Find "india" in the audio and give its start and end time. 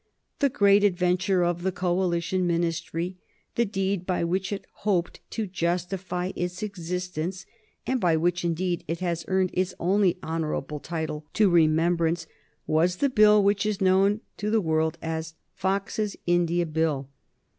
16.25-16.65